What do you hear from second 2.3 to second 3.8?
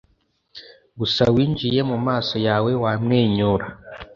yawe wamwenyura.